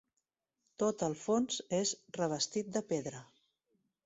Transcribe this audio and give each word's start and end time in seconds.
Tot 0.83 1.03
el 1.07 1.17
fons 1.25 1.59
és 1.83 1.93
revestit 2.21 2.73
de 2.79 2.83
pedra. 2.95 3.23